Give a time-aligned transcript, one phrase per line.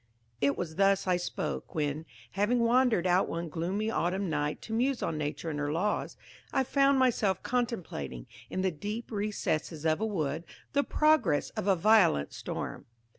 [0.41, 5.03] It was thus I spoke, when, having wandered out one gloomy autumn night to muse
[5.03, 6.17] on Nature and her laws,
[6.51, 10.43] I found myself contemplating, in the deep recesses of a wood,
[10.73, 12.87] the progress of a violent storm.